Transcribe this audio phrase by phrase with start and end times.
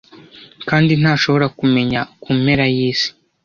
[0.69, 3.09] kandi ntashobora kumenya kumpera yisi